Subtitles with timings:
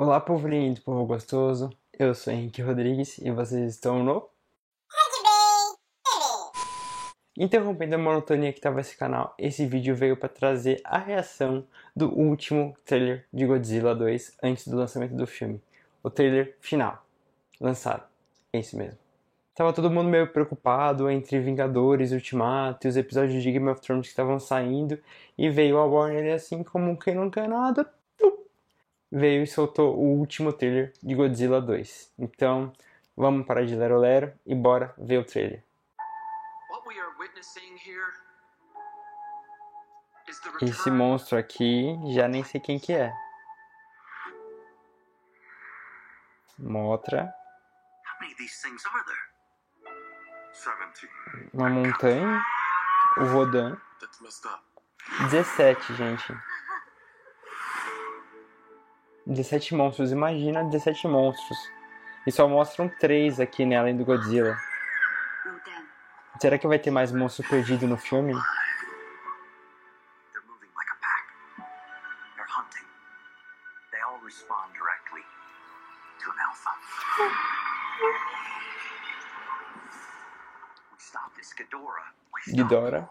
[0.00, 1.70] Olá, povo lindo, povo gostoso.
[1.92, 4.30] Eu sou Henrique Rodrigues e vocês estão no.
[7.36, 11.66] Interrompendo a monotonia que estava esse canal, esse vídeo veio para trazer a reação
[11.96, 15.60] do último trailer de Godzilla 2 antes do lançamento do filme.
[16.00, 17.04] O trailer final,
[17.60, 18.04] lançado.
[18.52, 19.00] É isso mesmo.
[19.52, 24.06] Tava todo mundo meio preocupado entre Vingadores, Ultimato e os episódios de Game of Thrones
[24.06, 24.96] que estavam saindo,
[25.36, 27.92] e veio a Warner assim como quem não quer nada,
[29.10, 32.12] veio e soltou o último trailer de Godzilla 2.
[32.18, 32.72] Então,
[33.16, 35.62] vamos parar de lero lero e bora ver o trailer.
[40.60, 43.12] Esse monstro aqui, já nem sei quem que é.
[46.58, 47.32] Motra.
[51.52, 52.44] Uma montanha.
[53.18, 53.76] O Rodan.
[55.30, 56.32] 17, gente.
[59.28, 60.10] 17 monstros.
[60.10, 61.58] Imagina 17 monstros.
[62.26, 63.76] E só mostram 3 aqui, né?
[63.76, 64.56] Além do Godzilla.
[66.40, 68.34] Será que vai ter mais monstro perdido no filme?
[82.50, 83.06] Ghidorah.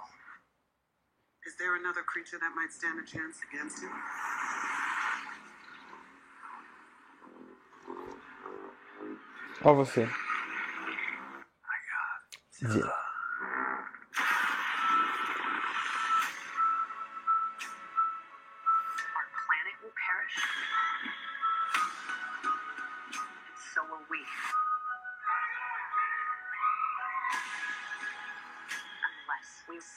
[1.46, 3.92] Is there another creature that might stand a chance against him?
[9.64, 10.08] Ó você.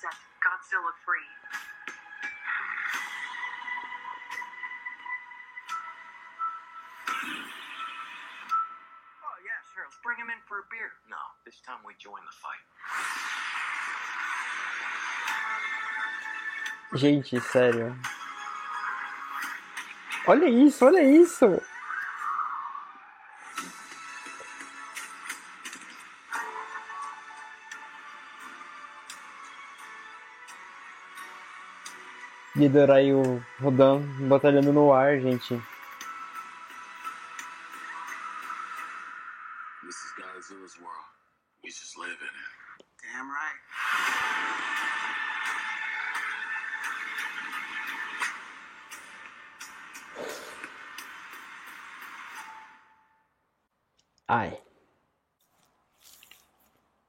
[0.01, 1.50] Set Godzilla free.
[11.09, 12.65] No, this time we join the fight.
[16.93, 17.97] Gente, sério.
[20.27, 21.63] Olha isso, olha isso.
[32.57, 35.63] Liderar aí o Rodan batalhando no ar, gente.
[40.51, 41.07] Godzilla's world.
[41.63, 42.85] We just live in it.
[43.01, 43.61] Damn right.
[54.29, 54.59] Ai.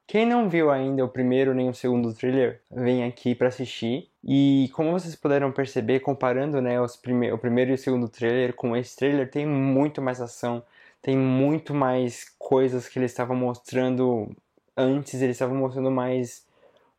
[0.08, 4.12] Quem não viu ainda o primeiro nem o segundo trailer, vem aqui para assistir.
[4.24, 8.54] E como vocês puderam perceber, comparando né, os prime o primeiro e o segundo trailer
[8.54, 10.64] com esse trailer, tem muito mais ação,
[11.02, 14.30] tem muito mais coisas que eles estavam mostrando
[14.78, 16.46] antes, eles estavam mostrando mais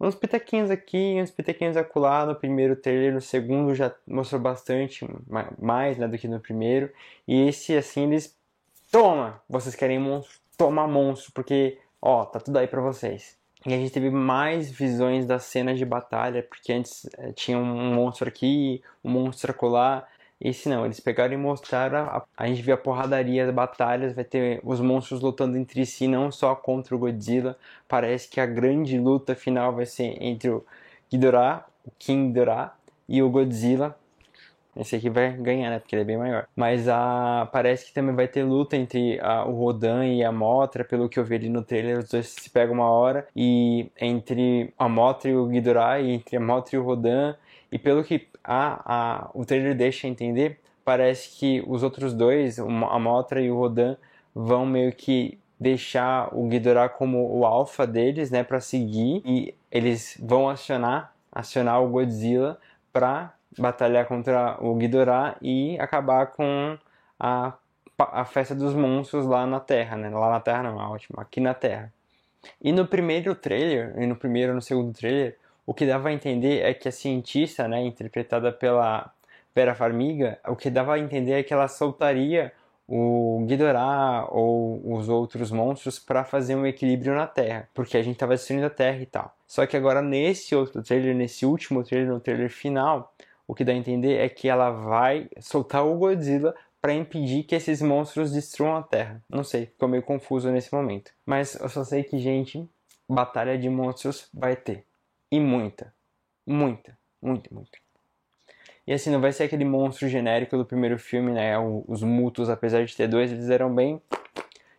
[0.01, 5.07] uns pitaquinhos aqui, uns pitaquinhos acolá no primeiro trailer, no segundo já mostrou bastante
[5.61, 6.91] mais né, do que no primeiro.
[7.27, 8.37] E esse assim eles
[8.91, 13.39] toma, vocês querem monstro, toma monstro, porque ó, tá tudo aí para vocês.
[13.65, 17.95] E a gente teve mais visões das cenas de batalha, porque antes é, tinha um
[17.95, 20.07] monstro aqui, um monstro acolá,
[20.45, 24.25] esse não, eles pegaram e mostraram, a, a gente vê a porradaria, as batalhas, vai
[24.25, 27.57] ter os monstros lutando entre si, não só contra o Godzilla.
[27.87, 30.65] Parece que a grande luta final vai ser entre o
[31.11, 32.75] Ghidorah, o King Ghidorah,
[33.09, 33.97] e o Godzilla.
[34.75, 35.79] Esse aqui vai ganhar, né?
[35.79, 36.49] Porque ele é bem maior.
[36.57, 40.83] Mas a, parece que também vai ter luta entre a, o Rodan e a Motra,
[40.83, 41.99] pelo que eu vi ali no trailer.
[41.99, 43.29] Os dois se pegam uma hora.
[43.37, 47.37] E entre a Motra e o Ghidorah, e entre a Motra e o Rodan.
[47.71, 52.99] E pelo que a, a, o trailer deixa entender, parece que os outros dois, a
[52.99, 53.97] Motra e o Rodan,
[54.35, 60.19] vão meio que deixar o Ghidorah como o alfa deles, né, para seguir e eles
[60.21, 62.59] vão acionar, acionar o Godzilla
[62.93, 66.77] para batalhar contra o Ghidorah e acabar com
[67.19, 67.55] a,
[67.99, 70.11] a festa dos monstros lá na Terra, né?
[70.11, 71.93] Lá na Terra não, é ótimo, aqui na Terra.
[72.61, 75.39] E no primeiro trailer, e no primeiro no segundo trailer,
[75.73, 79.11] o que dava a entender é que a cientista, né, interpretada pela
[79.55, 82.53] Vera Farmiga, o que dava a entender é que ela soltaria
[82.87, 88.17] o Ghidorah ou os outros monstros para fazer um equilíbrio na Terra, porque a gente
[88.17, 89.35] estava destruindo a Terra e tal.
[89.47, 93.15] Só que agora nesse outro trailer, nesse último trailer, no trailer final,
[93.49, 97.55] o que dá a entender é que ela vai soltar o Godzilla para impedir que
[97.55, 99.23] esses monstros destruam a Terra.
[99.27, 101.13] Não sei, ficou meio confuso nesse momento.
[101.25, 102.69] Mas eu só sei que, gente,
[103.09, 104.85] batalha de monstros vai ter.
[105.33, 105.95] E muita.
[106.47, 106.99] Muita.
[107.23, 107.79] Muita, muita.
[108.87, 111.59] E assim, não vai ser aquele monstro genérico do primeiro filme, né?
[111.59, 113.99] Os mutos, apesar de ter dois, eles eram bem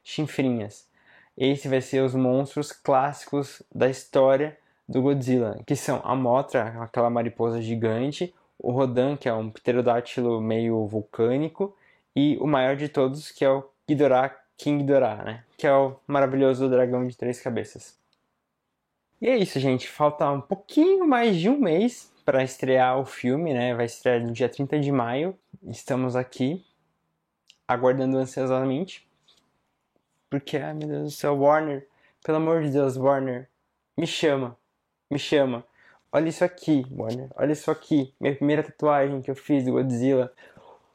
[0.04, 0.88] chinfrinhas.
[1.36, 4.56] Esse vai ser os monstros clássicos da história
[4.88, 10.40] do Godzilla, que são a Mothra, aquela mariposa gigante, o Rodan, que é um pterodátilo
[10.40, 11.76] meio vulcânico,
[12.16, 15.44] e o maior de todos, que é o Ghidorah King Ghidorah, né?
[15.58, 18.03] Que é o maravilhoso dragão de três cabeças.
[19.24, 19.88] E é isso, gente.
[19.88, 23.74] Falta um pouquinho mais de um mês para estrear o filme, né?
[23.74, 25.40] Vai estrear no dia 30 de maio.
[25.66, 26.62] Estamos aqui
[27.66, 29.08] aguardando ansiosamente.
[30.30, 31.88] Porque, ai meu Deus do céu, Warner,
[32.22, 33.48] pelo amor de Deus, Warner,
[33.98, 34.58] me chama,
[35.10, 35.64] me chama.
[36.12, 38.14] Olha isso aqui, Warner, olha isso aqui.
[38.20, 40.34] Minha primeira tatuagem que eu fiz do Godzilla.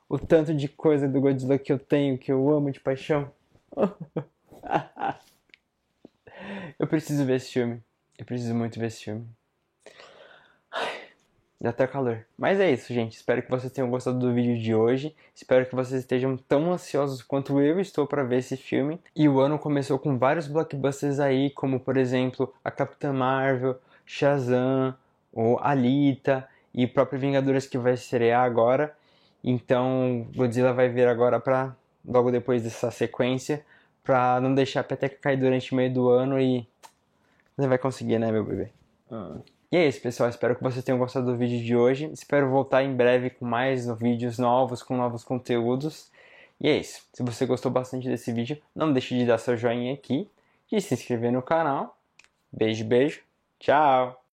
[0.06, 3.32] O tanto de coisa do Godzilla que eu tenho, que eu amo de paixão.
[6.78, 7.82] eu preciso ver esse filme.
[8.28, 9.26] Preciso muito ver esse filme.
[11.58, 12.26] Dá até calor.
[12.36, 13.16] Mas é isso, gente.
[13.16, 15.16] Espero que vocês tenham gostado do vídeo de hoje.
[15.34, 19.00] Espero que vocês estejam tão ansiosos quanto eu estou para ver esse filme.
[19.16, 24.94] E o ano começou com vários blockbusters aí, como por exemplo a Capitã Marvel, Shazam,
[25.32, 28.94] o Alita e próprio Vingadores que vai estrear agora.
[29.42, 31.74] Então Godzilla vai vir agora para
[32.06, 33.64] logo depois dessa sequência,
[34.04, 36.69] para não deixar a peteca cair durante o meio do ano e
[37.58, 38.70] você vai conseguir, né, meu bebê?
[39.10, 39.37] Ah.
[39.70, 40.31] E é isso, pessoal.
[40.31, 42.08] Espero que vocês tenham gostado do vídeo de hoje.
[42.12, 46.08] Espero voltar em breve com mais vídeos novos, com novos conteúdos.
[46.60, 47.02] E é isso.
[47.12, 50.31] Se você gostou bastante desse vídeo, não deixe de dar seu joinha aqui,
[50.70, 51.99] de se inscrever no canal.
[52.52, 53.22] Beijo, beijo.
[53.58, 54.18] Tchau!